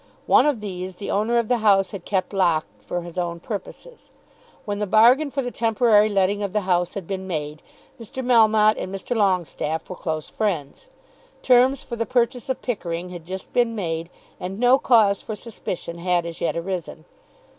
One 0.25 0.47
of 0.47 0.61
these 0.61 0.95
the 0.95 1.11
owner 1.11 1.37
of 1.37 1.47
the 1.47 1.59
house 1.59 1.91
had 1.91 2.05
kept 2.05 2.33
locked 2.33 2.81
for 2.81 3.03
his 3.03 3.19
own 3.19 3.39
purposes. 3.39 4.09
When 4.65 4.79
the 4.79 4.87
bargain 4.87 5.29
for 5.29 5.43
the 5.43 5.51
temporary 5.51 6.09
letting 6.09 6.41
of 6.41 6.53
the 6.53 6.61
house 6.61 6.95
had 6.95 7.05
been 7.05 7.27
made, 7.27 7.61
Mr. 7.99 8.25
Melmotte 8.25 8.81
and 8.81 8.91
Mr. 8.91 9.15
Longestaffe 9.15 9.87
were 9.87 9.95
close 9.95 10.27
friends. 10.27 10.89
Terms 11.43 11.83
for 11.83 11.97
the 11.97 12.07
purchase 12.07 12.49
of 12.49 12.63
Pickering 12.63 13.09
had 13.09 13.25
just 13.27 13.53
been 13.53 13.75
made, 13.75 14.09
and 14.39 14.59
no 14.59 14.79
cause 14.79 15.21
for 15.21 15.35
suspicion 15.35 15.99
had 15.99 16.25
as 16.25 16.41
yet 16.41 16.57
arisen. 16.57 17.05